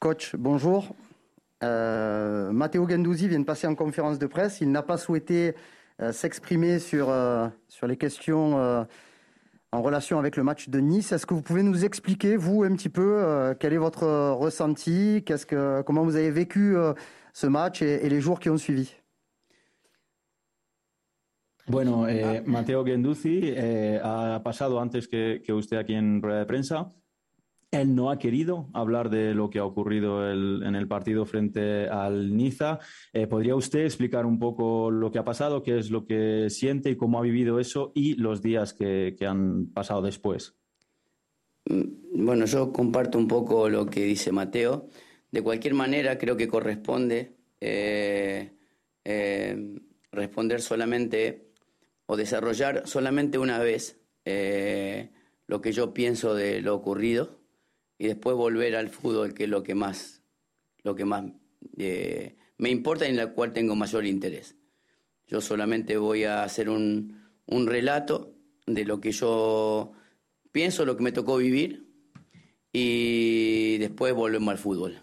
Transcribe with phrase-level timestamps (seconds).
[0.00, 0.96] Coach, bonjour.
[1.62, 4.62] Euh, Matteo Gendouzi vient de passer en conférence de presse.
[4.62, 5.54] Il n'a pas souhaité
[6.00, 8.82] euh, s'exprimer sur, euh, sur les questions euh,
[9.72, 11.12] en relation avec le match de Nice.
[11.12, 15.22] Est-ce que vous pouvez nous expliquer, vous, un petit peu, euh, quel est votre ressenti?
[15.26, 16.94] Qu'est-ce que, Comment vous avez vécu euh,
[17.34, 18.96] ce match et, et les jours qui ont suivi?
[21.68, 26.46] Bueno, eh, Mateo Genduzzi eh, ha pasado antes que, que usted aquí en rueda de
[26.46, 26.90] prensa.
[27.70, 31.88] Él no ha querido hablar de lo que ha ocurrido el- en el partido frente
[31.88, 32.80] al Niza.
[33.12, 36.90] Eh, ¿Podría usted explicar un poco lo que ha pasado, qué es lo que siente
[36.90, 40.56] y cómo ha vivido eso y los días que, han pasado después?
[41.64, 44.88] Bueno, yo comparto un poco lo que dice Mateo.
[45.30, 48.52] De cualquier manera, creo que corresponde eh,
[49.04, 49.80] eh,
[50.10, 51.52] responder solamente
[52.06, 54.00] o desarrollar solamente una vez
[55.46, 57.39] lo que yo pienso de lo ocurrido
[58.00, 60.22] y después volver al fútbol, que es lo que más,
[60.82, 61.22] lo que más
[61.76, 64.56] eh, me importa y en la cual tengo mayor interés.
[65.26, 68.34] Yo solamente voy a hacer un, un relato
[68.66, 69.92] de lo que yo
[70.50, 71.92] pienso, lo que me tocó vivir
[72.72, 74.96] y después volvemos al fútbol.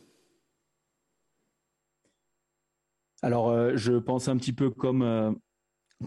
[3.21, 5.31] Alors, euh, je pense un petit peu comme, euh,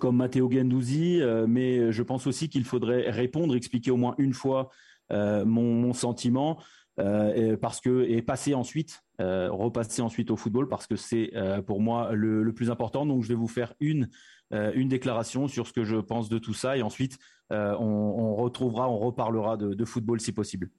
[0.00, 4.34] comme Matteo Gendouzi, euh, mais je pense aussi qu'il faudrait répondre, expliquer au moins une
[4.34, 4.70] fois
[5.12, 6.62] euh, mon, mon sentiment,
[7.00, 11.62] euh, parce que, et passer ensuite, euh, repasser ensuite au football, parce que c'est euh,
[11.62, 13.06] pour moi le, plus important.
[13.06, 14.10] Donc, je vais vous faire une,
[14.50, 17.18] une déclaration sur ce que je pense de tout ça, et ensuite,
[17.50, 20.70] on, retrouvera, on reparlera de, football si possible.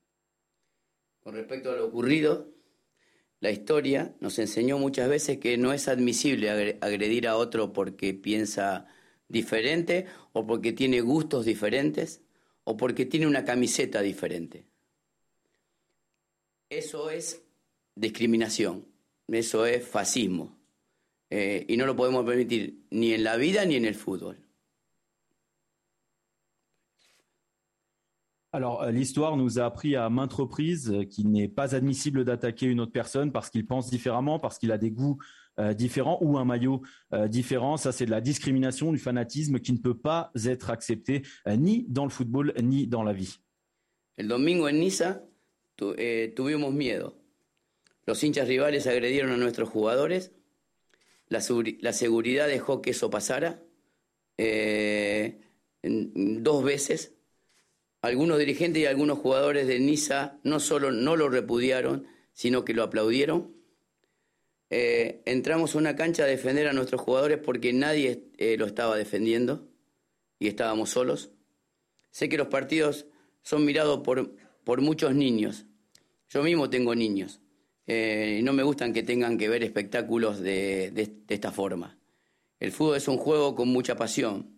[1.23, 2.47] Con respecto a lo ocurrido,
[3.39, 8.13] la historia nos enseñó muchas veces que no es admisible agre- agredir a otro porque
[8.13, 8.87] piensa
[9.29, 12.23] diferente o porque tiene gustos diferentes
[12.63, 14.70] o porque tiene una camiseta diferente.
[16.71, 17.45] Eso es
[17.97, 18.85] discriminación,
[19.27, 20.57] eso es fascismo
[21.29, 24.37] eh, y no lo podemos permitir ni en la vida ni en el fútbol.
[28.53, 32.79] Alors, euh, l'histoire nous a appris à maintes reprises qu'il n'est pas admissible d'attaquer une
[32.79, 35.17] autre personne parce qu'il pense différemment, parce qu'il a des goûts
[35.59, 37.75] euh, différents ou un maillot euh, différent.
[37.75, 41.85] Ça, c'est de la discrimination, du fanatisme qui ne peut pas être accepté euh, ni
[41.89, 43.39] dans le football ni dans la vie.
[44.15, 45.21] El domingo en Niza
[45.97, 47.15] eh, tuvimos miedo.
[48.05, 50.31] Los hinchas rivales agredieron a nuestros jugadores.
[51.27, 53.61] La, seguri- la seguridad dejó que eso pasara
[54.37, 55.41] eh,
[55.83, 57.13] dos veces.
[58.01, 62.83] Algunos dirigentes y algunos jugadores de Niza no solo no lo repudiaron, sino que lo
[62.83, 63.55] aplaudieron.
[64.69, 69.67] Eh, entramos a una cancha a defender a nuestros jugadores porque nadie lo estaba defendiendo
[70.39, 71.31] y estábamos solos.
[72.09, 73.05] Sé que los partidos
[73.43, 75.65] son mirados por, por muchos niños.
[76.31, 77.41] Yo mismo tengo niños.
[77.87, 81.97] eh, y no me gustan que tengan que ver espectáculos de, esta forma.
[82.59, 84.55] El fútbol es un juego con mucha pasión,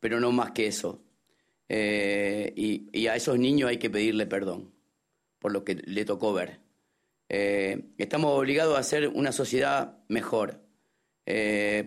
[0.00, 1.02] pero no más que eso.
[1.68, 4.72] Eh, y, a esos niños hay que pedirle perdón
[5.38, 6.60] por lo que le tocó ver.
[7.28, 10.60] Eh, estamos obligados a hacer una sociedad mejor.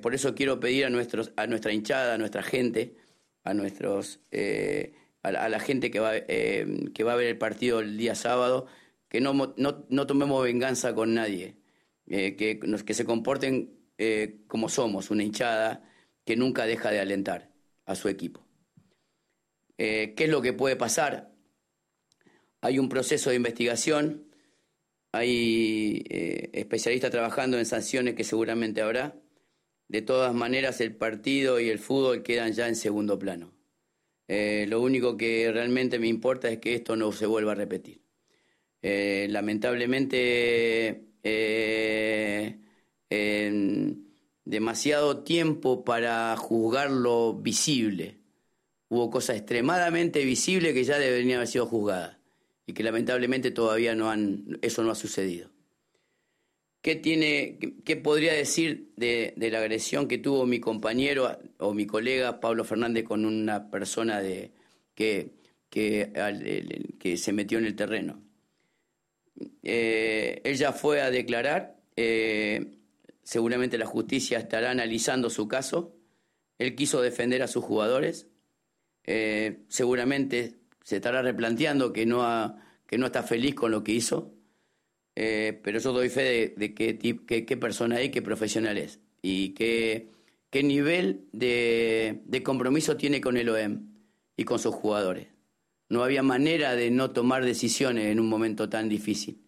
[0.01, 2.95] Por eso quiero pedir a, nuestra hinchada, a nuestra gente,
[3.43, 4.21] a, nuestros,
[5.23, 8.67] a, la, gente que va a ver el partido el día sábado,
[9.09, 11.57] que no, no, no tomemos venganza con nadie,
[12.05, 15.83] eh, que, que se comporten eh, como somos, una hinchada
[16.23, 17.51] que nunca deja de alentar
[17.85, 18.45] a su equipo.
[19.77, 21.33] Eh, ¿Qué es lo que puede pasar?
[22.61, 24.27] Hay un proceso de investigación,
[25.11, 26.03] hay
[26.53, 29.15] especialistas trabajando en sanciones que seguramente habrá.
[29.87, 33.53] De todas maneras, el partido y el fútbol quedan ya en segundo plano.
[34.27, 38.01] Lo único que realmente me importa es que esto no se vuelva a repetir.
[38.81, 42.59] Eh, lamentablemente, eh,
[44.45, 48.17] demasiado tiempo para juzgar lo visible.
[48.89, 52.17] Hubo cosas extremadamente visibles que ya deberían haber sido juzgadas
[52.65, 55.49] y que lamentablemente todavía no han, eso no ha sucedido.
[56.81, 62.39] ¿Qué, tiene, qué, podría decir de, la agresión que tuvo mi compañero o mi colega
[62.39, 64.53] Pablo Fernández con una persona de,
[64.95, 65.33] que,
[65.69, 66.11] que,
[66.99, 68.28] que se metió en el terreno?
[69.63, 72.77] Eh, él ya fue a declarar, eh,
[73.23, 75.95] seguramente la justicia estará analizando su caso.
[76.57, 78.27] Él quiso defender a sus jugadores.
[79.05, 84.33] Eh, seguramente se estará replanteando que no, que no está feliz con lo que hizo.
[85.15, 88.99] Eh, pero yo doy fe de, de qué, qué, qué persona es, qué profesional es
[89.21, 90.09] y qué,
[90.49, 93.89] qué nivel de, de compromiso tiene con el OEM
[94.37, 95.27] y con sus jugadores.
[95.89, 99.45] No había manera de no tomar decisiones en un momento tan difícil.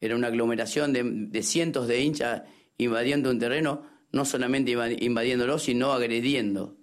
[0.00, 2.42] era una aglomeración de, cientos de hinchas
[2.76, 6.76] invadiendo un terreno, no solamente invadiéndolo, sino agrediendo.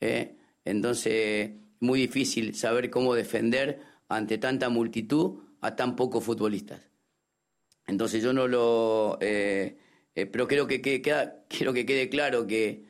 [0.00, 0.36] ¿eh?
[0.64, 6.80] Entonces, muy difícil saber cómo defender ante tanta multitud a tan pocos futbolistas.
[7.86, 9.18] Entonces yo no lo...
[9.20, 9.76] Eh,
[10.14, 12.84] eh, pero creo que, quiero que quede claro que,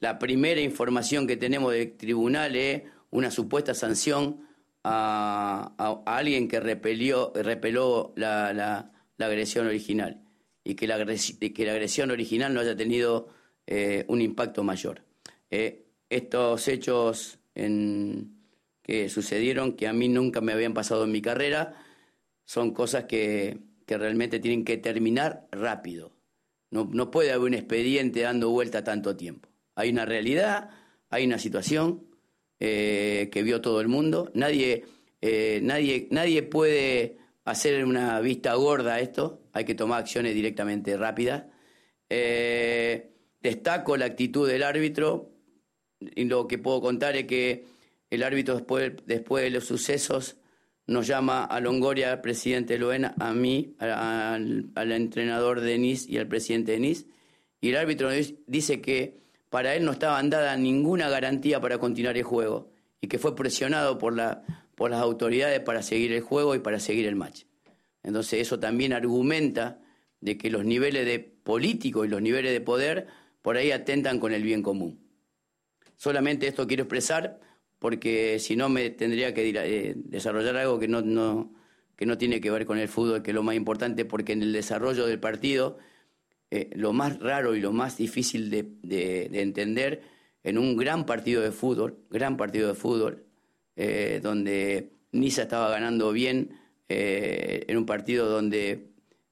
[0.00, 2.82] la primera información que tenemos del tribunal es
[3.12, 4.48] una supuesta sanción
[4.82, 10.20] a, alguien que repelió, repeló la, agresión original
[10.64, 13.28] y que la, agresión original no haya tenido
[13.68, 15.04] eh, un impacto mayor.
[16.10, 21.76] estos hechos que sucedieron, que a mí nunca me habían pasado en mi carrera,
[22.44, 26.16] son cosas que, realmente tienen que terminar rápido.
[26.70, 29.50] No, puede haber un expediente dando vuelta tanto tiempo.
[29.74, 30.70] Hay una realidad,
[31.10, 32.06] hay una situación
[32.60, 34.30] eh, que vio todo el mundo.
[34.34, 34.84] Nadie,
[35.20, 39.42] eh, nadie, nadie puede hacer una vista gorda a esto.
[39.52, 41.44] Hay que tomar acciones directamente rápidas.
[42.08, 43.10] Eh,
[43.40, 45.30] destaco la actitud del árbitro
[46.14, 47.64] y lo que puedo contar es que
[48.10, 50.36] el árbitro después, después de los sucesos
[50.86, 56.28] nos llama a Longoria, al presidente Loena, a mí, al, entrenador de Nice y al
[56.28, 57.06] presidente de Nice,
[57.60, 58.10] y el árbitro
[58.46, 59.20] dice que
[59.52, 62.72] para él no estaba dada ninguna garantía para continuar el juego
[63.02, 64.44] y que fue presionado por, la,
[64.74, 67.42] por las autoridades para seguir el juego y para seguir el match.
[68.02, 69.78] Entonces eso también argumenta
[70.22, 73.08] de que los niveles de político y los niveles de poder
[73.42, 75.06] por ahí atentan con el bien común.
[75.96, 77.38] Solamente esto quiero expresar
[77.78, 81.52] porque si no me tendría que eh, desarrollar algo que no,
[81.94, 84.40] que no tiene que ver con el fútbol, que es lo más importante, porque en
[84.40, 85.76] el desarrollo del partido,
[86.54, 90.02] eh, lo más raro y lo más difícil de, entender
[90.44, 93.24] en un gran partido de fútbol, gran partido de fútbol,
[93.74, 96.58] eh, donde Nisa estaba ganando bien,
[96.94, 98.90] en un partido donde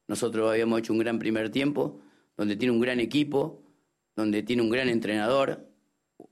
[0.08, 2.00] nosotros habíamos hecho un gran primer tiempo,
[2.38, 3.60] donde tiene un gran equipo,
[4.16, 5.68] donde tiene un gran entrenador,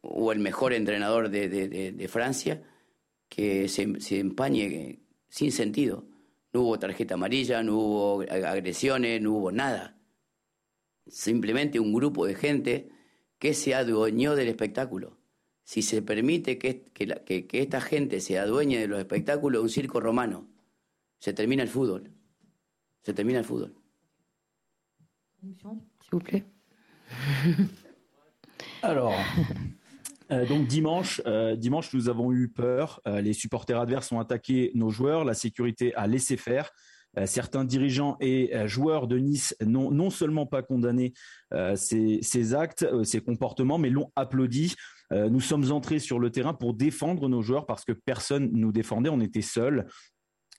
[0.00, 2.62] o el mejor entrenador de, Francia,
[3.29, 3.82] que se,
[4.19, 6.06] empañe sin sentido.
[6.55, 9.98] No hubo tarjeta amarilla, no hubo agresiones, no hubo nada.
[11.08, 12.90] Simplemente un grupo de gente
[13.38, 15.19] que se adueñó del espectáculo.
[15.64, 20.49] Si se permite que, que, esta gente se adueñe de los espectáculos, un circo romano,
[21.19, 22.10] se termina el fútbol.
[23.02, 23.75] Se termina el fútbol.
[28.82, 29.14] Alors,
[30.31, 33.00] euh, donc dimanche, euh, dimanche, nous avons eu peur.
[33.06, 35.25] Euh, les supporters adverses ont attaqué nos joueurs.
[35.25, 36.70] La sécurité a laissé faire.
[37.26, 41.12] Certains dirigeants et joueurs de Nice n'ont non seulement pas condamné
[41.75, 44.75] ces, actes, ces comportements, mais l'ont applaudi.
[45.11, 49.11] nous sommes entrés sur le terrain pour défendre nos joueurs parce que personne nous défendait.
[49.11, 49.87] On était seuls.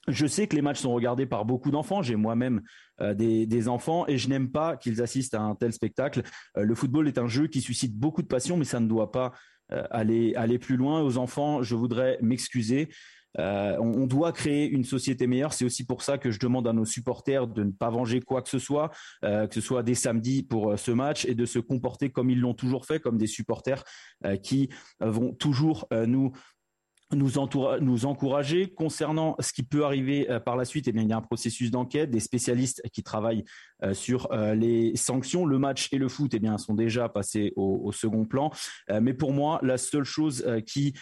[0.08, 2.02] Je sais que les matchs sont regardés par beaucoup d'enfants.
[2.02, 2.62] J'ai moi-même
[3.00, 6.22] euh, des, enfants et je n'aime pas qu'ils assistent à un tel spectacle.
[6.56, 9.12] Euh, le football est un jeu qui suscite beaucoup de passion, mais ça ne doit
[9.12, 9.32] pas
[9.72, 11.02] euh, aller plus loin.
[11.02, 12.88] Aux enfants, je voudrais m'excuser.
[13.38, 15.52] On, doit créer une société meilleure.
[15.52, 18.42] C'est aussi pour ça que je demande à nos supporters de ne pas venger quoi
[18.42, 18.90] que ce soit,
[19.22, 22.54] que ce soit des samedis pour ce match et de se comporter comme ils l'ont
[22.54, 23.84] toujours fait, comme des supporters
[24.42, 24.68] qui
[25.00, 26.32] vont toujours nous
[27.14, 28.68] nous, encourager.
[28.68, 31.22] Concernant ce qui peut arriver euh, par la suite, eh bien, il y a un
[31.22, 33.44] processus d'enquête, des spécialistes qui travaillent
[33.82, 35.46] euh, sur euh, les sanctions.
[35.46, 38.50] Le match et le foot eh bien, sont déjà passés au, second plan.
[39.00, 40.94] mais pour moi, la seule chose qui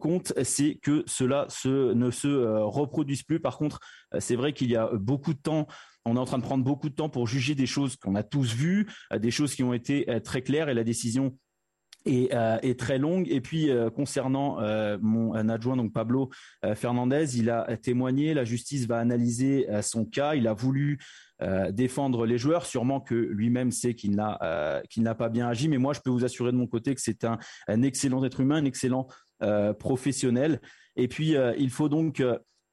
[0.00, 2.28] compte, c'est que cela ne se
[2.62, 3.40] reproduise plus.
[3.40, 3.80] Par contre,
[4.20, 5.66] c'est vrai qu'il y a beaucoup de temps
[6.08, 8.22] on est en train de prendre beaucoup de temps pour juger des choses qu'on a
[8.22, 8.86] tous vues,
[9.18, 11.36] des choses qui ont été très claires et la décision
[12.06, 13.26] euh, est, très longue.
[13.28, 16.30] Et puis euh, concernant euh, mon adjoint, donc Pablo
[16.74, 20.98] Fernandez, il a témoigné, la justice va analyser son cas, il a voulu
[21.70, 25.78] défendre les joueurs, sûrement que lui-même sait qu'il n'a qu'il n'a pas bien agi, mais
[25.78, 28.56] moi je peux vous assurer de mon côté que c'est un, un, excellent être humain,
[28.56, 29.06] un excellent
[29.78, 30.60] professionnel.
[30.96, 32.22] Et puis il faut donc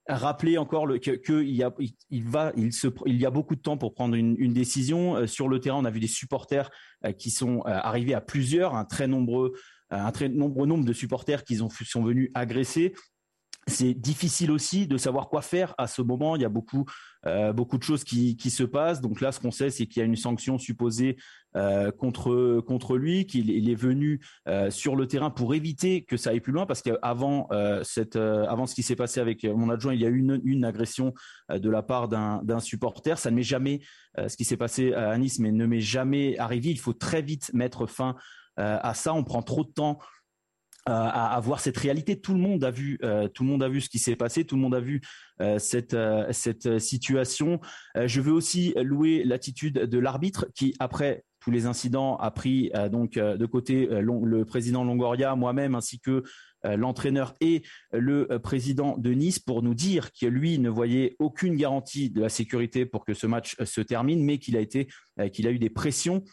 [0.07, 1.73] rappeler encore qu'il que y a
[2.09, 5.15] il, va il se il y a beaucoup de temps pour prendre une, une décision.
[5.15, 6.69] Euh, sur le terrain on a vu des supporters
[7.05, 9.53] euh, qui sont euh, arrivés à plusieurs un très nombreux
[9.89, 12.93] un très nombreux nombre de supporters qui ont, sont venus agresser
[13.67, 16.35] c'est difficile aussi de savoir quoi faire à ce moment.
[16.35, 16.85] Il y a beaucoup,
[17.25, 18.99] euh, beaucoup de choses qui, se passent.
[18.99, 21.15] Donc là, ce qu'on sait, c'est qu'il y a une sanction supposée
[21.55, 26.31] euh, contre, contre lui, qu'il est venu euh, sur le terrain pour éviter que ça
[26.31, 27.47] aille plus loin, parce qu'avant
[27.83, 30.65] cette, avant ce qui s'est passé avec mon adjoint, il y a eu une, une
[30.65, 31.13] agression
[31.49, 33.17] de la part d'un supporter.
[33.17, 33.79] Ça ne m'est jamais,
[34.17, 36.69] ce qui s'est passé à Nice, mais ne m'est jamais arrivé.
[36.69, 38.15] Il faut très vite mettre fin
[38.57, 39.13] à ça.
[39.13, 39.99] On prend trop de temps
[40.85, 42.19] à, voir cette réalité.
[42.19, 42.99] Tout le monde a vu,
[43.33, 45.01] tout le monde a vu ce qui s'est passé, tout le monde a vu
[45.57, 45.95] cette
[46.31, 47.59] cette situation.
[47.95, 53.13] je veux aussi louer l'attitude de l'arbitre qui, après tous les incidents, a pris donc
[53.13, 56.23] de côté le président Longoria, moi-même, ainsi que
[56.63, 62.09] l'entraîneur et le président de Nice pour nous dire que lui ne voyait aucune garantie
[62.09, 64.87] de la sécurité pour que ce match se termine, mais qu'il a été,
[65.31, 66.23] qu'il a eu des pressions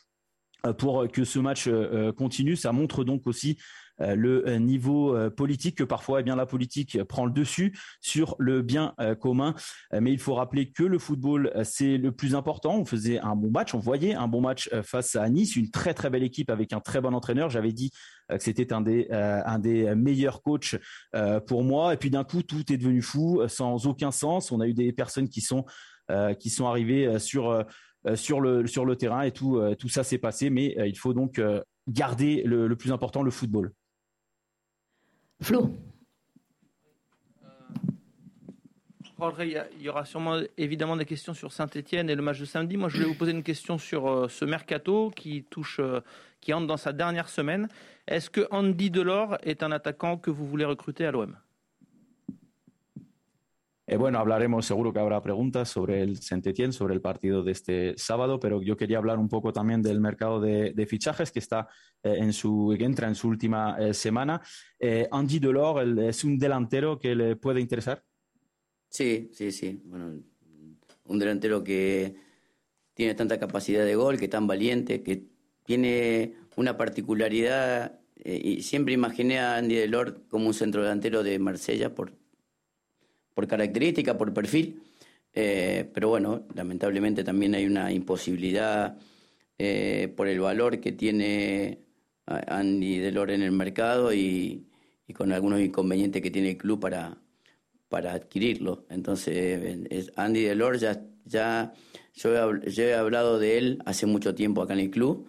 [0.79, 1.69] pour que ce match
[2.17, 2.55] continue.
[2.55, 6.47] Ça montre donc aussi euh, le euh, niveau euh, politique que parfois eh bien la
[6.47, 9.55] politique prend le dessus sur le bien commun.
[9.93, 12.79] Mais il faut rappeler que le football c'est le plus important.
[12.79, 15.57] On faisait un bon match on voyait un bon match face à Nice.
[15.57, 17.51] Une très très belle équipe avec un très bon entraîneur.
[17.51, 17.91] J'avais dit
[18.29, 20.77] que c'était un des un des meilleurs coachs
[21.47, 21.95] pour moi.
[21.95, 24.53] Et puis d'un coup tout est devenu fou sans aucun sens.
[24.53, 25.65] On a eu des personnes qui sont
[26.39, 27.65] qui sont arrivées sur
[28.15, 30.51] sur le sur le terrain et tout tout ça s'est passé.
[30.51, 31.41] Mais il faut donc
[31.89, 33.73] garder le plus important le football
[35.43, 35.75] Flo.
[39.41, 42.77] il y aura sûrement évidemment des questions sur Saint-Etienne et le match de samedi.
[42.77, 46.01] Moi, je voulais vous poser une question sur euh, ce mercato qui touche, euh,
[46.41, 47.69] qui entre dans sa dernière semaine.
[48.07, 51.37] Est-ce que Andy Delors est un attaquant que vous voulez recruter à l'OM
[53.91, 57.95] Eh, bueno, hablaremos, seguro que habrá preguntas sobre el Saint-Etienne, sobre el partido de este
[57.99, 61.67] sábado, pero yo quería hablar un poco también del mercado de, fichajes que está
[62.05, 64.41] eh, en su, entra en su última eh, semana.
[65.11, 68.05] Andy Delors es un delantero que le puede interesar.
[68.89, 69.83] Sí, sí, sí.
[69.85, 70.23] Bueno,
[71.07, 72.15] un delantero que
[72.95, 75.25] tiene tanta capacidad de gol, que tan valiente, que
[75.65, 77.99] tiene una particularidad.
[78.25, 82.20] y siempre imaginé a Andy Delors como un centro delantero de Marsella por
[83.35, 84.83] por característica, por perfil.
[85.33, 88.99] Eh, pero bueno, lamentablemente también hay una imposibilidad
[89.59, 91.81] eh, por el valor que tiene
[92.27, 94.67] Andy Delor en el mercado y,
[95.15, 97.19] con algunos inconvenientes que tiene el club para,
[97.89, 98.87] para adquirirlo.
[98.89, 101.75] Entonces, Andy Delor ya, ya
[102.15, 105.27] yo, he, hablado de él hace mucho tiempo acá en el club,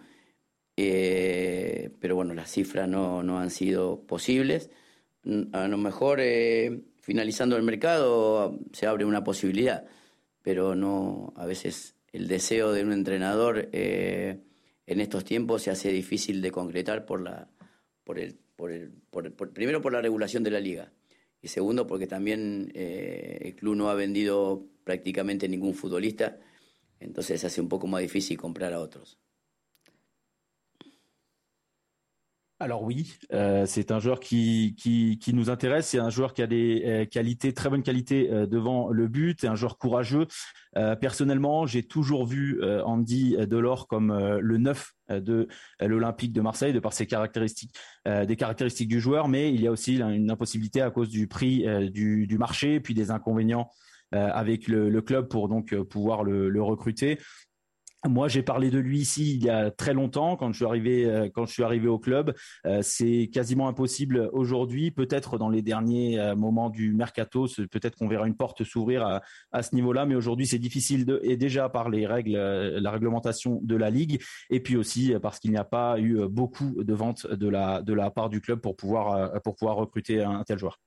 [0.76, 4.70] eh, pero bueno, las cifras no, no, han sido posibles.
[5.52, 6.20] A lo mejor
[7.02, 9.84] finalizando el mercado se abre una posibilidad,
[10.40, 14.38] pero no, a veces el deseo de un entrenador eh,
[14.86, 17.50] en estos tiempos se hace difícil de concretar por la,
[18.04, 18.92] por el, por el,
[19.52, 20.92] primero por la regulación de la liga
[21.40, 26.38] y segundo porque también eh, el club no ha vendido prácticamente ningún futbolista,
[27.00, 29.18] entonces se hace un poco más difícil comprar a otros.
[32.62, 34.76] Alors oui, euh, c'est un joueur qui,
[35.34, 35.88] nous intéresse.
[35.88, 39.44] C'est un joueur qui a des euh, qualités, très bonnes qualités euh, devant le but,
[39.44, 40.28] un joueur courageux.
[41.00, 45.48] personnellement, j'ai toujours vu Andy Delors comme le neuf de
[45.80, 47.74] l'Olympique de Marseille, de par ses caractéristiques,
[48.06, 51.66] des caractéristiques du joueur, mais il y a aussi une impossibilité à cause du prix
[51.90, 53.70] du, marché, puis des inconvénients
[54.12, 57.18] avec le, club pour donc pouvoir le recruter.
[58.08, 61.06] Moi, j'ai parlé de lui ici il y a très longtemps quand je suis arrivé
[61.06, 62.34] euh, quand je suis arrivé au club.
[62.66, 64.90] Euh, c'est quasiment impossible aujourd'hui.
[64.90, 69.22] Peut-être dans les derniers euh, moments du mercato, peut-être qu'on verra une porte s'ouvrir à,
[69.52, 73.60] à, ce niveau-là, mais aujourd'hui c'est difficile de, et déjà par les règles, la réglementation
[73.62, 77.26] de la ligue, et puis aussi parce qu'il n'y a pas eu beaucoup de ventes
[77.26, 80.80] de la de la part du club pour pouvoir pour pouvoir recruter un tel joueur.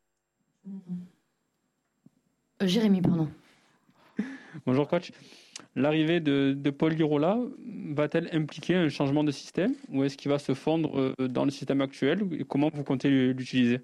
[2.62, 3.30] Jérémy, pardon.
[4.66, 5.12] Bonjour coach.
[5.78, 7.38] L'arrivée de, Paul Lirola
[7.92, 11.52] va-t-elle impliquer un changement de système ou est-ce qu'il va se fondre euh, dans le
[11.52, 13.82] système actuel et comment vous comptez l'utiliser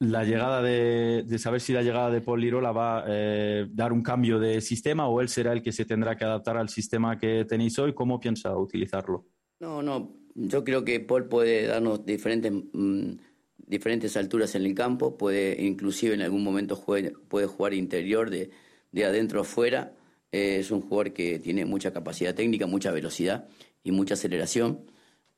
[0.00, 4.02] la, llegada de, de, saber si la llegada de Paul Lirola va eh, dar un
[4.02, 7.44] cambio de sistema o él será el que se tendrá que adaptar al sistema que
[7.44, 9.26] tenéis hoy, ¿cómo piensa utilizarlo?
[9.60, 13.12] No, no, yo creo que Paul puede darnos diferentes, mm,
[13.58, 16.82] diferentes alturas en el campo, puede inclusive en algún momento
[17.28, 18.50] puede jugar interior de,
[18.92, 19.94] de adentro afuera.
[20.30, 23.48] Eh, es un jugador que tiene mucha capacidad técnica, mucha velocidad
[23.82, 24.86] y mucha aceleración.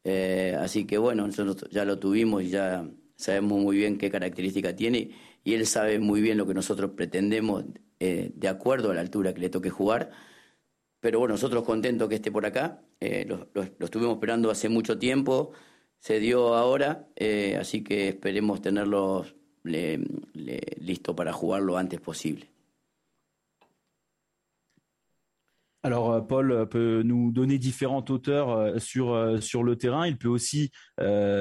[0.04, 4.76] Eh, así que bueno, nosotros ya lo tuvimos y ya sabemos muy bien qué característica
[4.76, 5.11] tiene
[5.44, 7.64] y él sabe muy bien lo que nosotros pretendemos
[8.00, 10.11] eh, de acuerdo a la altura que le toque jugar.
[11.00, 12.82] Pero bueno, nosotros contentos que esté por acá,
[13.26, 13.49] lo,
[13.80, 15.52] estuvimos esperando hace mucho tiempo,
[15.99, 17.08] se dio ahora,
[17.61, 19.26] así que esperemos tenerlo
[19.64, 22.53] listo para jugar lo antes posible.
[25.85, 30.07] Alors euh, Paul euh, peut nous donner différentes hauteurs euh, sur sur le terrain.
[30.07, 30.73] Il peut aussi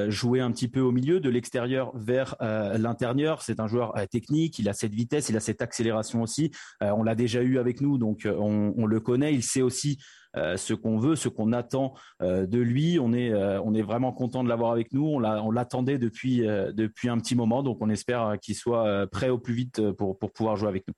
[0.10, 3.42] jouer un petit peu au milieu, de l'extérieur vers l'intérieur.
[3.42, 4.60] C'est un joueur technique.
[4.60, 6.52] Il a cette vitesse, il a cette accélération aussi.
[6.82, 9.34] on l'a déjà eu avec nous, donc on, le connaît.
[9.34, 10.00] Il sait aussi
[10.36, 13.00] ce qu'on veut, ce qu'on attend de lui.
[13.00, 15.06] On est on est vraiment content de l'avoir avec nous.
[15.06, 19.54] On l'attendait depuis depuis un petit moment, donc on espère qu'il soit prêt au plus
[19.54, 20.94] vite pour pour pouvoir jouer avec nous.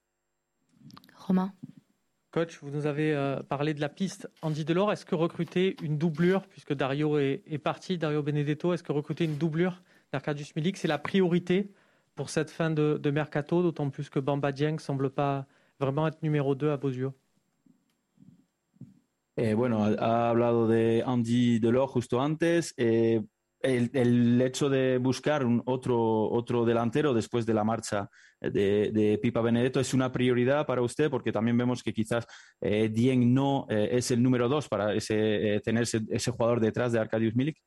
[1.16, 1.52] Romain.
[2.36, 4.92] Coach, vous nous avez euh, parlé de la piste Andy Delors.
[4.92, 9.38] Est-ce que recruter une doublure, puisque Dario est, parti, Dario Benedetto, est-ce que recruter une
[9.38, 11.72] doublure d'Arcadius Milik, c'est la priorité
[12.14, 15.46] pour cette fin de, mercato, d'autant plus que Bamba Dieng semble pas
[15.80, 17.14] vraiment être numéro 2 à vos yeux?
[19.38, 22.74] Eh, bueno, ha hablado de Andy Delors justo antes.
[22.78, 23.22] Eh,
[23.66, 29.80] el, hecho de buscar un otro, otro delantero después de la marcha de, Pipa Benedetto
[29.80, 32.26] es una prioridad para usted porque también vemos que quizás
[32.62, 36.60] eh, Dien no eh, es el número dos para ese, eh, tener ese, ese, jugador
[36.60, 37.58] detrás de Arkadiusz Milik.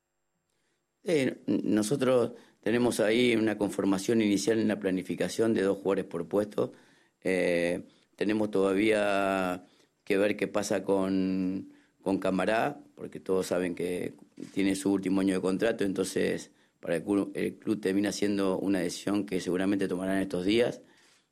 [1.47, 6.73] nosotros tenemos ahí una conformación inicial en la planificación de dos jugadores por puesto.
[7.21, 9.65] Tenemos todavía
[10.03, 14.13] que ver qué pasa con, con Camará, porque todos saben que
[14.53, 16.51] tiene su último año de contrato, entonces
[16.81, 20.81] para el club, termina siendo una decisión que seguramente tomarán estos días,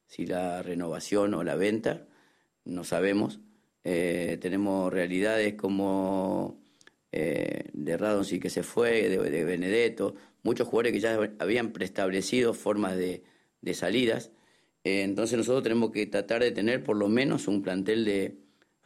[0.05, 2.07] si la renovación o la venta,
[2.63, 3.41] no sabemos.
[3.83, 6.57] Eh, tenemos realidades como
[7.12, 12.95] eh, de Radonsi que se fue, de, Benedetto, muchos jugadores que ya habían preestablecido formas
[12.95, 13.24] de,
[13.74, 14.31] salidas.
[14.86, 18.38] Eh, entonces nosotros tenemos que tratar de tener por lo menos un plantel de,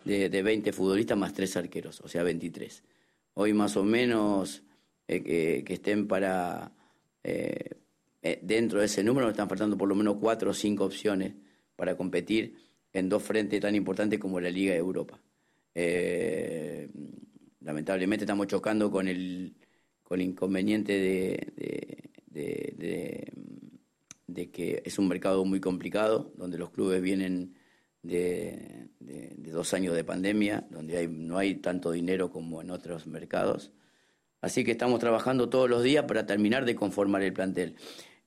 [0.05, 2.83] de, de 20 futbolistas más tres arqueros, o sea, 23
[3.33, 4.63] hoy más o menos
[5.07, 6.71] eh, que, estén para
[7.23, 7.69] eh,
[8.21, 11.33] eh, dentro de ese número, nos están faltando por lo menos cuatro o cinco opciones
[11.75, 12.55] para competir
[12.93, 15.19] en dos frentes tan importantes como la Liga de Europa.
[17.61, 19.55] lamentablemente estamos chocando con el,
[20.03, 21.53] con el inconveniente de,
[24.27, 27.55] de, que es un mercado muy complicado, donde los clubes vienen
[28.03, 28.89] de,
[29.37, 33.71] dos años de pandemia, donde no hay tanto dinero como en otros mercados.
[34.41, 37.75] Así que estamos trabajando todos los días para terminar de conformar el plantel.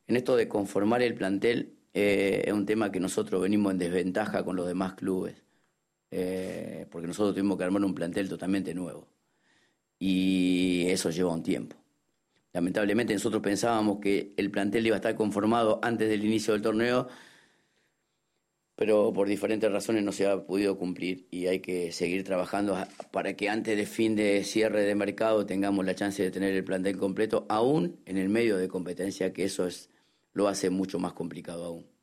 [0.07, 4.45] En esto de conformar el plantel eh, es un tema que nosotros venimos en desventaja
[4.45, 5.43] con los demás clubes,
[6.11, 9.09] eh, porque nosotros tuvimos que armar un plantel totalmente nuevo.
[9.98, 11.77] Y eso lleva un tiempo.
[12.53, 17.09] Lamentablemente nosotros pensábamos que el plantel iba a estar conformado antes del inicio del torneo
[18.76, 22.76] pero por diferentes razones no se ha podido cumplir y hay que seguir trabajando
[23.12, 26.64] para que antes de fin de cierre de mercado tengamos la chance de tener el
[26.64, 29.90] plantel completo, aún en el medio de competencia, que eso es,
[30.32, 31.93] lo hace mucho más complicado aún.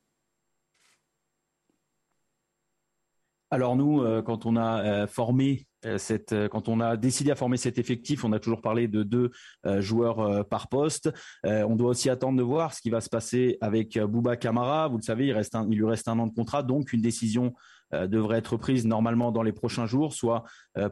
[3.54, 7.36] Alors nous, euh, quand on a euh, formé euh, cette, quand on a décidé à
[7.36, 9.32] former cet effectif, on a toujours parlé de deux
[9.80, 11.12] joueurs par poste.
[11.44, 14.88] on doit aussi attendre de voir ce qui va se passer avec Bouba Kamara.
[14.88, 17.54] Vous le savez, il, reste il lui reste un an de contrat, donc une décision
[17.92, 20.44] devrait être prise normalement dans les prochains jours, soit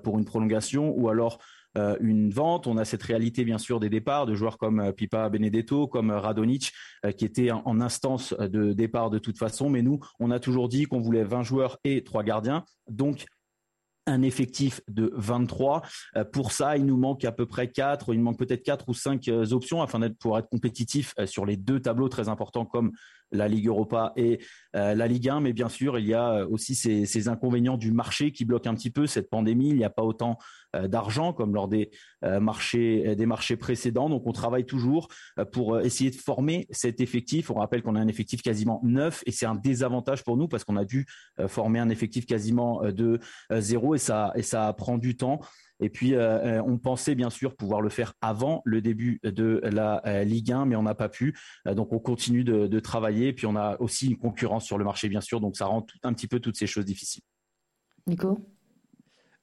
[0.03, 1.39] pour une prolongation ou alors
[1.77, 2.65] euh, une vente.
[2.65, 6.09] On a cette réalité bien sûr des départs de joueurs comme euh, Pipa Benedetto, comme
[6.09, 6.71] euh, Radonic,
[7.15, 9.69] qui étaient en, instance de départ de toute façon.
[9.69, 12.65] Mais nous, on a toujours dit qu'on voulait 20 joueurs et 3 gardiens.
[12.89, 13.25] Donc
[14.05, 15.83] un effectif de 23.
[16.33, 19.29] pour ça, il nous manque à peu près 4, il manque peut-être 4 ou 5
[19.51, 22.91] options afin d'être pour être compétitif sur les deux tableaux très importants comme
[23.31, 24.39] la Ligue Europa et
[24.73, 25.41] la Ligue 1.
[25.41, 28.89] Mais bien sûr, il y a aussi ces, inconvénients du marché qui bloquent un petit
[28.89, 29.69] peu cette pandémie.
[29.69, 30.37] Il n'y a pas autant
[30.75, 31.89] euh, d'argent comme lors des
[32.23, 34.07] euh, marchés euh, des marchés précédents.
[34.07, 35.07] Donc on travaille toujours
[35.51, 37.49] pour essayer de former cet effectif.
[37.49, 40.63] On rappelle qu'on a un effectif quasiment neuf et c'est un désavantage pour nous parce
[40.63, 41.07] qu'on a dû
[41.47, 43.19] former un effectif quasiment de
[43.51, 45.39] zéro et ça et ça prend du temps.
[45.79, 50.51] Et puis, on pensait bien sûr pouvoir le faire avant le début de la Ligue
[50.51, 51.37] 1, mais on n'a pas pu.
[51.65, 53.27] donc, on continue de, de, travailler.
[53.27, 55.39] Et puis, on a aussi une concurrence sur le marché, bien sûr.
[55.39, 57.23] Donc, ça rend tout, un petit peu toutes ces choses difficiles.
[58.07, 58.39] Nico?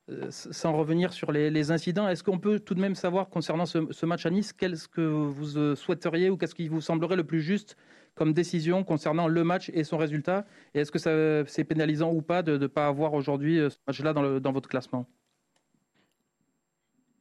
[0.08, 4.06] Euh, sans revenir sur les, incidents, est-ce qu'on peut tout de même savoir concernant ce,
[4.06, 7.40] match à Nice, qu'est-ce que vous euh, souhaiteriez ou qu'est-ce qui vous semblerait le plus
[7.40, 7.76] juste
[8.14, 10.46] comme décision concernant le match et son résultat?
[10.74, 14.12] Et est-ce que c'est pénalisant ou pas de ne pas avoir aujourd'hui euh, ce match-là
[14.12, 15.08] dans, votre classement?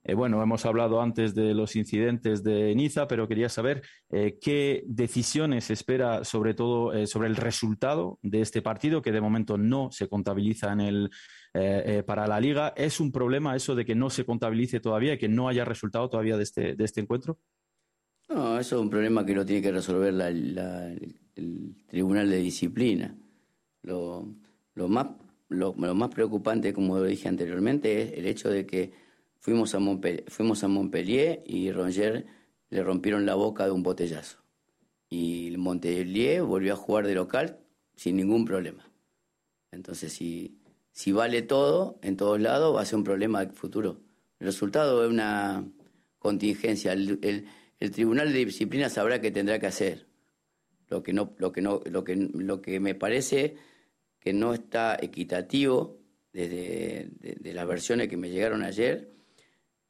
[0.07, 4.83] Eh, bueno, hemos hablado antes de los incidentes de Niza, pero quería saber eh, qué
[4.85, 9.91] decisiones espera sobre todo eh, sobre el resultado de este partido, que de momento no
[9.91, 11.11] se contabiliza en el,
[12.05, 12.73] para la liga.
[12.75, 16.09] ¿Es un problema eso de que no se contabilice todavía y que no haya resultado
[16.09, 17.39] todavía de este, de este encuentro?
[18.27, 23.15] No, eso es un problema que lo tiene que resolver el Tribunal de Disciplina.
[23.83, 24.27] Lo,
[24.73, 25.07] lo más
[25.49, 29.04] lo, más preocupante, como dije anteriormente, es el hecho de que
[29.45, 32.25] fuimos a Montpellier, y Roger
[32.69, 34.39] le rompieron la boca de un botellazo.
[35.09, 37.59] Y Montpellier volvió a jugar de local
[37.95, 38.89] sin ningún problema.
[39.71, 40.57] Entonces, si,
[40.91, 44.01] si vale todo en todos lados, va a ser un problema futuro.
[44.39, 45.65] El resultado es una
[46.19, 46.93] contingencia.
[46.93, 47.19] El,
[47.79, 50.07] el, Tribunal de Disciplina sabrá qué tendrá que hacer.
[50.87, 53.55] Lo que, no, lo, que no, lo, que, lo que me parece
[54.19, 55.99] que no está equitativo
[56.33, 59.11] desde de, las versiones que me llegaron ayer,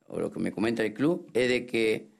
[0.08, 2.12] o lo que me comenta el club, es de que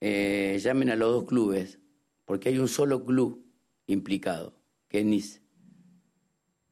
[0.00, 1.78] eh, llamen a los dos clubes,
[2.24, 3.44] porque hay un solo club
[3.86, 4.54] implicado,
[4.88, 5.42] que es Nice.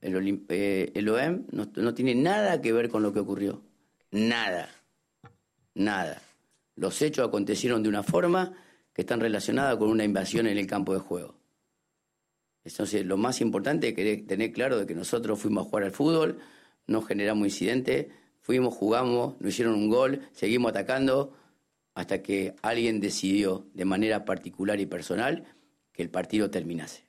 [0.01, 3.63] El, eh, OEM no, no tiene nada que ver con lo que ocurrió.
[4.11, 4.71] Nada.
[5.75, 6.23] Nada.
[6.75, 8.55] Los hechos acontecieron de una forma
[8.95, 11.39] que están relacionada con una invasión en el campo de juego.
[12.65, 16.39] Entonces, lo más importante es tener claro de que nosotros fuimos a jugar al fútbol,
[16.87, 18.09] no generamos incidentes,
[18.41, 21.33] fuimos, jugamos, nos hicieron un gol, seguimos atacando
[21.95, 25.45] hasta que alguien decidió de manera particular y personal
[25.93, 27.05] que el partido terminase.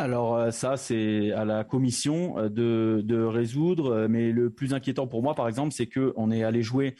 [0.00, 4.06] Alors euh, ça, c'est à la commission euh, de, de, résoudre.
[4.08, 6.94] Mais le plus inquiétant pour moi, par exemple, c'est qu'on est allé jouer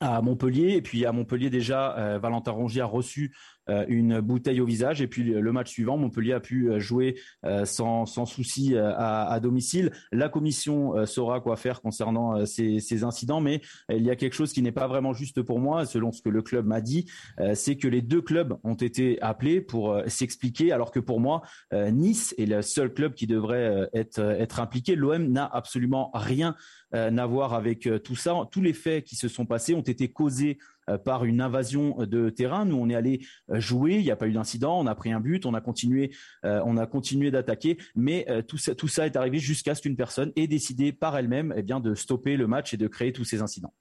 [0.00, 0.74] à Montpellier.
[0.74, 3.57] Et puis à Montpellier déjà, euh, Valentin Rongier a reçu euh,
[3.88, 5.00] une bouteille au visage.
[5.02, 7.16] Et puis le match suivant, Montpellier a pu euh, jouer
[7.64, 9.92] sans, sans souci à, domicile.
[10.12, 14.62] La commission saura quoi faire concernant ces, incidents, mais il y a quelque chose qui
[14.62, 17.06] n'est pas vraiment juste pour moi, selon ce que le club m'a dit,
[17.54, 22.34] c'est que les deux clubs ont été appelés pour s'expliquer, alors que pour moi, Nice
[22.38, 24.20] est le seul club qui devrait être,
[24.58, 24.96] impliqué.
[24.96, 26.54] L'OM n'a absolument rien
[26.92, 28.34] à voir avec tout ça.
[28.50, 30.62] Tous les faits qui se sont passés ont été causés euh,
[30.96, 32.64] par une invasion de terrain.
[32.64, 33.20] Nous, on est allé
[33.50, 35.60] euh, jouer, il n'y a pas eu d'incident, on a pris un but, on a
[35.60, 36.12] continué,
[36.44, 39.96] euh, on a continué d'attaquer, mais tout ça, tout ça est arrivé jusqu'à ce qu'une
[39.96, 43.24] personne ait décidé par elle-même eh bien, de stopper le match et de créer tous
[43.24, 43.74] ces incidents.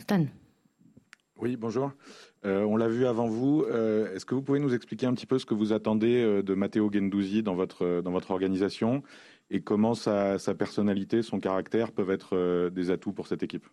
[0.00, 0.26] Stan.
[1.36, 1.92] Oui, bonjour.
[2.44, 3.64] on l'a vu avant vous.
[3.66, 6.90] Est-ce que vous pouvez nous expliquer un petit peu ce que vous attendez de Matteo
[6.92, 9.02] Gendouzi dans votre, dans votre organisation
[9.50, 13.66] et comment sa, sa personnalité, son caractère peuvent être des atouts pour cette équipe?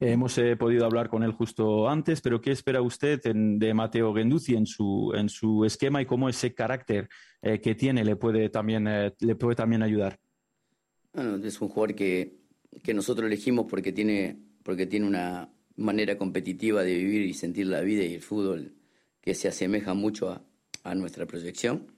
[0.00, 4.54] Hemos eh, podido hablar con él justo antes, pero ¿qué espera usted de Mateo Genduzzi
[4.54, 7.08] en su, en su esquema y cómo ese carácter
[7.42, 10.20] eh, que tiene le puede también, eh, le puede también ayudar?
[11.12, 12.38] Bueno, es un jugador que,
[12.84, 17.80] que, nosotros elegimos porque tiene, porque tiene una manera competitiva de vivir y sentir la
[17.80, 18.76] vida y el fútbol
[19.20, 20.44] que se asemeja mucho a,
[20.84, 21.92] a nuestra proyección.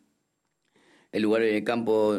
[1.12, 2.18] El lugar en el campo,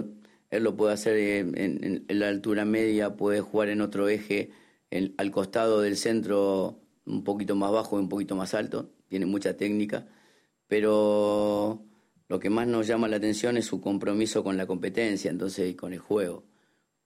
[0.51, 4.51] él lo puede hacer en la altura media, puede jugar en otro eje
[4.91, 9.57] al costado del centro un poquito más bajo y un poquito más alto, tiene mucha
[9.57, 10.07] técnica,
[10.67, 11.83] pero
[12.27, 15.75] lo que más nos llama la atención es su compromiso con la competencia, entonces, y
[15.75, 16.45] con el juego.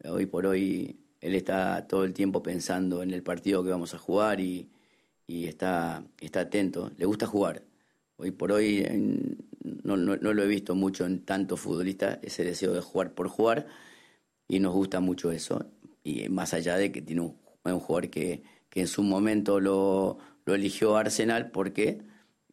[0.03, 3.97] Hoy por hoy él está todo el tiempo pensando en el partido que vamos a
[3.97, 4.69] jugar y,
[5.27, 7.63] está, está atento, le gusta jugar.
[8.17, 8.85] Hoy por hoy
[9.83, 13.65] no, no, lo he visto mucho en tanto futbolista, ese deseo de jugar por jugar,
[14.47, 15.65] y nos gusta mucho eso.
[16.03, 17.21] Y más allá de que tiene
[17.73, 22.01] un jugador que, que en su momento lo, eligió Arsenal porque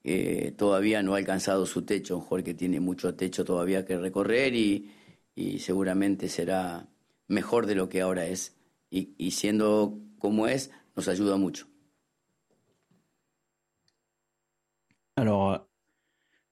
[0.04, 3.98] eh, todavía no ha alcanzado su techo, un jugador que tiene mucho techo todavía que
[3.98, 4.90] recorrer y,
[5.34, 6.88] y seguramente será
[7.28, 8.56] mejor de lo que ahora es.
[8.90, 11.66] Y, y siendo como es, nos ayuda mucho.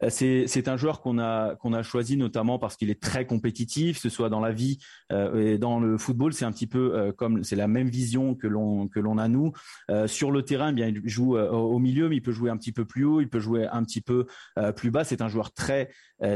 [0.09, 4.09] C'est un joueur qu'on a qu'on a choisi notamment parce qu'il est très compétitif, ce
[4.09, 4.79] soit dans la vie
[5.13, 8.35] euh, et dans le football, c'est un petit peu euh, comme c'est la même vision
[8.35, 9.53] que l'on que l'on a nous.
[10.07, 12.73] sur le terrain, eh bien il joue au milieu, mais il peut jouer un petit
[12.73, 14.27] peu plus haut, il peut jouer un petit peu
[14.77, 15.05] plus bas.
[15.05, 15.91] C'est un joueur très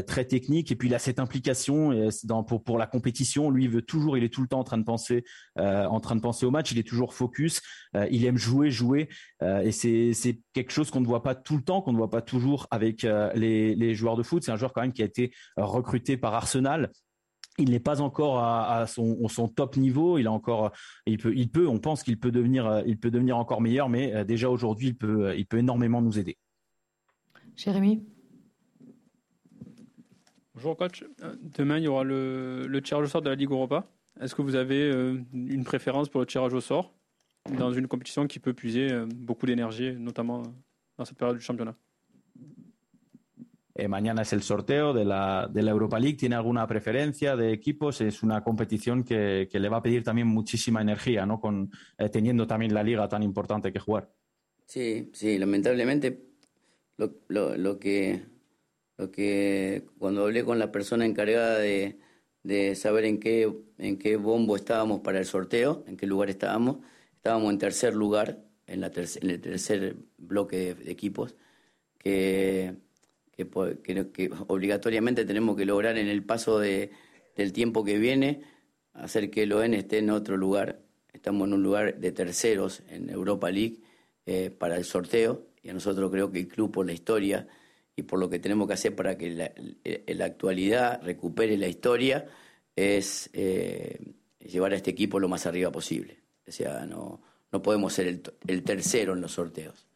[0.06, 2.10] très technique et puis il a cette implication
[2.46, 3.50] pour pour la compétition.
[3.50, 5.24] Lui, il veut toujours, il est tout le temps en train de penser
[5.56, 6.72] en train de penser au match.
[6.72, 7.60] Il est toujours focus.
[8.10, 9.08] il aime jouer, jouer
[9.42, 12.10] et c'est c'est quelque chose qu'on ne voit pas tout le temps, qu'on ne voit
[12.10, 14.42] pas toujours avec les les, joueurs de foot.
[14.44, 16.90] C'est un joueur quand même qui a été euh, recruté par Arsenal.
[17.58, 20.18] Il n'est pas encore à, son, top niveau.
[20.18, 20.72] Il a encore,
[21.06, 21.68] il peut, il peut.
[21.68, 24.88] On pense qu'il peut devenir, euh, il peut devenir encore meilleur, mais euh, déjà aujourd'hui,
[24.88, 26.36] il peut, il peut énormément nous aider.
[27.54, 28.04] Jérémy.
[30.54, 31.04] Bonjour coach.
[31.42, 33.86] Demain, il y aura le, le tirage au sort de la Ligue Europa.
[34.20, 34.90] Est-ce que vous avez
[35.32, 36.94] une préférence pour le tirage au sort?
[37.58, 40.44] Dans une compétition qui peut puiser beaucoup d'énergie, notamment
[40.96, 41.74] dans cette période du championnat
[43.74, 46.16] Eh, mañana es el sorteo de la, de la, Europa League.
[46.16, 48.00] ¿Tiene alguna preferencia de equipos?
[48.00, 51.40] Es una competición que, que le va a pedir también muchísima energía, ¿no?
[51.40, 54.12] Con, eh, teniendo también la liga tan importante que jugar.
[54.66, 56.24] Sí, sí, lamentablemente
[56.96, 58.22] lo, lo, lo, que,
[58.96, 61.98] lo que cuando hablé con la persona encargada de,
[62.44, 66.78] de saber en qué, en qué bombo estábamos para el sorteo, en qué lugar estábamos,
[67.16, 71.34] estábamos en tercer lugar, en, la en el tercer bloque de, equipos,
[71.98, 72.76] que,
[73.36, 73.46] que,
[74.12, 76.90] que, obligatoriamente tenemos que lograr en el paso de,
[77.36, 78.42] del tiempo que viene
[78.92, 80.80] hacer que el ON esté en otro lugar.
[81.12, 83.80] Estamos en un lugar de terceros en Europa League
[84.26, 87.46] eh, para el sorteo y a nosotros creo que el club por la historia
[87.96, 89.52] y por lo que tenemos que hacer para que la,
[90.06, 92.26] la actualidad recupere la historia
[92.76, 93.98] es eh,
[94.40, 96.18] llevar a este equipo lo más arriba posible.
[96.46, 97.20] O sea, no,
[97.52, 99.86] no podemos ser el, tercero en los sorteos.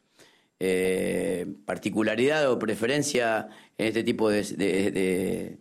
[0.61, 5.59] Eh, particularidad o preferencia en este tipo de,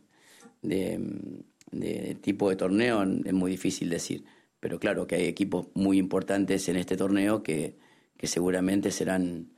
[2.21, 4.25] tipo de torneo es muy difícil decir.
[4.59, 7.77] Pero claro que hay equipos muy importantes en este torneo que,
[8.17, 9.51] que seguramente serán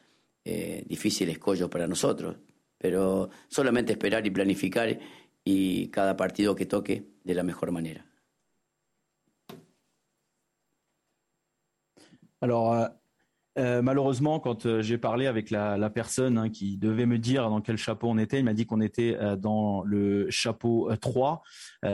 [0.43, 2.37] eh, difíciles collos para nosotros.
[2.77, 4.99] Pero solamente esperar y planificar
[5.43, 8.05] y cada partido que toque de la mejor manera.
[12.41, 12.98] Alors,
[13.57, 17.49] euh, euh, malheureusement, quand euh, j'ai parlé avec la, personne hein, qui devait me dire
[17.49, 21.41] dans quel chapeau on était, il m'a dit qu'on était dans le chapeau 3.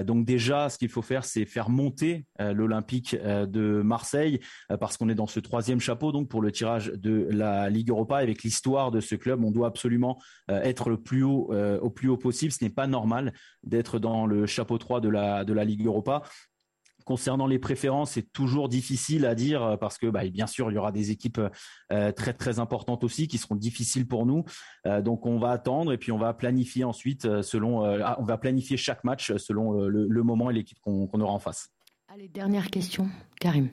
[0.04, 4.42] donc déjà, ce qu'il faut faire, c'est faire monter l'Olympique de Marseille,
[4.80, 8.18] parce qu'on est dans ce troisième chapeau, donc pour le tirage de la Ligue Europa.
[8.18, 12.18] Avec l'histoire de ce club, on doit absolument être le plus haut, au plus haut
[12.18, 12.52] possible.
[12.52, 16.24] Ce n'est pas normal d'être dans le chapeau 3 de la, de la Ligue Europa.
[17.06, 20.74] Concernant les préférences, c'est toujours difficile à dire euh, parce que, bah, bien sûr, il
[20.74, 21.40] y aura des équipes
[21.92, 24.44] euh, très très importantes aussi qui seront difficiles pour nous.
[24.88, 28.40] Euh, donc, on va attendre et puis on va planifier ensuite selon, ah, on va
[28.40, 31.70] planifier chaque match selon le, moment et l'équipe qu'on aura en face.
[32.08, 33.08] Allez, dernière question,
[33.40, 33.70] Karim.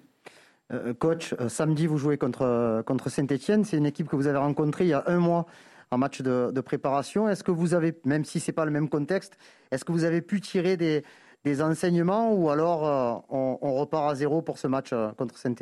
[0.98, 3.64] coach, samedi, vous jouez contre, contre Saint-Etienne.
[3.64, 5.46] C'est une équipe que vous avez rencontrée il y a un mois
[5.90, 7.30] en match de, de préparation.
[7.30, 9.38] Est-ce que vous avez, même si ce n'est pas le même contexte,
[9.70, 11.02] est-ce que vous avez pu tirer des,
[11.44, 15.36] des enseignements ou alors euh, on, on, repart à zéro pour ce match euh, contre
[15.38, 15.54] saint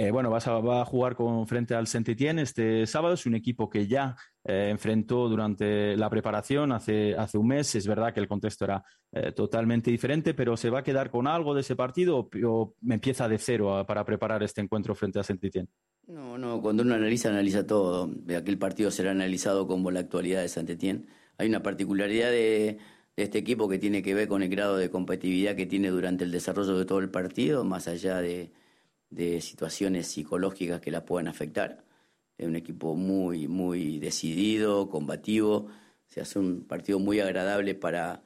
[0.00, 3.14] Eh, bueno, vas a, va a jugar con, frente al Saint-Etienne este sábado.
[3.14, 4.14] Es un equipo que ya
[4.44, 7.74] eh, enfrentó durante la preparación hace, hace un mes.
[7.74, 11.26] Es verdad que el contexto era eh, totalmente diferente, pero ¿se va a quedar con
[11.26, 15.18] algo de ese partido o, o empieza de cero a, para preparar este encuentro frente
[15.18, 15.68] a Saint-Etienne?
[16.06, 18.08] No, no, cuando uno analiza, analiza todo.
[18.36, 21.06] Aquel partido será analizado como la actualidad de Saint-Etienne.
[21.38, 22.78] Hay una particularidad de
[23.18, 26.22] de este equipo que tiene que ver con el grado de competitividad que tiene durante
[26.22, 28.52] el desarrollo de todo el partido, más allá de,
[29.40, 31.82] situaciones psicológicas que la puedan afectar.
[32.36, 35.66] Es un equipo muy, muy decidido, combativo,
[36.06, 38.22] se hace un partido muy agradable para,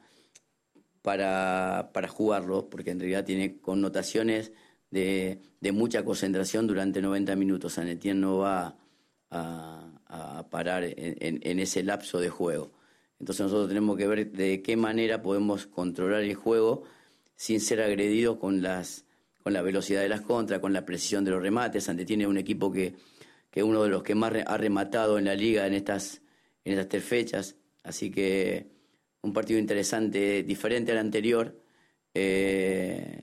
[1.00, 4.52] para, para jugarlo, porque en realidad tiene connotaciones
[4.90, 5.40] de,
[5.72, 7.72] mucha concentración durante 90 minutos.
[7.72, 8.76] San no va
[9.31, 12.82] a, parar en ese lapso de juego.
[13.22, 16.82] Entonces nosotros tenemos que ver de qué manera podemos controlar el juego
[17.37, 19.04] sin ser agredidos con, las,
[19.44, 21.88] con la velocidad de las contras, con la precisión de los remates.
[21.88, 22.96] Ante tiene un equipo que
[23.52, 26.20] es uno de los que más ha rematado en la liga en estas,
[26.64, 27.54] en estas tres fechas.
[27.85, 28.72] Así que
[29.20, 31.62] un partido interesante, diferente al anterior,
[32.14, 33.22] eh,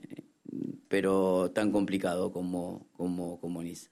[0.88, 3.90] pero tan complicado como, como, como Nice.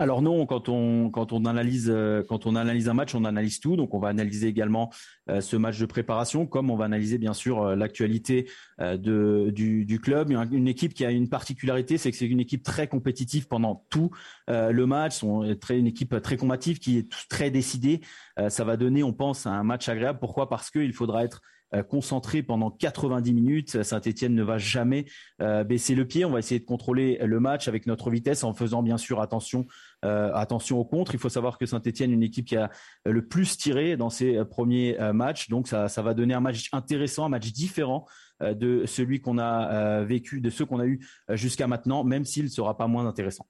[0.00, 3.60] Alors non, quand on quand on analyse euh, quand on analyse un match, on analyse
[3.60, 3.76] tout.
[3.76, 4.90] Donc on va analyser également
[5.28, 10.00] euh, ce match de préparation, comme on va analyser bien sûr euh, l'actualité de du,
[10.00, 10.30] club.
[10.30, 14.10] Une équipe qui a une particularité, c'est que c'est une équipe très compétitive pendant tout
[14.48, 15.20] le match.
[15.60, 18.00] Très une équipe très combative qui est très décidée.
[18.48, 20.18] ça va donner, on pense, un match agréable.
[20.18, 20.48] Pourquoi?
[20.48, 21.42] Parce qu'il faudra être
[21.88, 23.82] concentré pendant 90 minutes.
[23.82, 25.06] Saint-Etienne ne va jamais
[25.40, 26.24] euh, baisser le pied.
[26.24, 29.66] On va essayer de contrôler le match avec notre vitesse en faisant bien sûr attention,
[30.04, 31.14] euh, attention au contre.
[31.14, 32.70] Il faut savoir que Saint-Etienne, une équipe qui a
[33.04, 35.48] le plus tiré dans ses premiers matchs.
[35.48, 38.06] Donc ça, ça va donner un match intéressant, un match différent
[38.40, 42.48] de celui qu'on a vécu, de ceux qu'on a eu jusqu'à maintenant, même s'il ne
[42.48, 43.46] sera pas moins intéressant.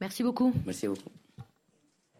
[0.00, 0.52] Merci beaucoup.
[0.66, 1.10] Merci beaucoup.